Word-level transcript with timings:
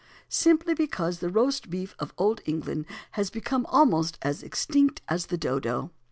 Simply 0.29 0.73
because 0.73 1.19
the 1.19 1.29
Roast 1.29 1.69
Beef 1.69 1.95
of 1.99 2.11
Old 2.17 2.41
England 2.47 2.87
has 3.11 3.29
become 3.29 3.67
almost 3.67 4.17
as 4.23 4.41
extinct 4.41 4.99
as 5.07 5.27
the 5.27 5.37
Dodo. 5.37 5.91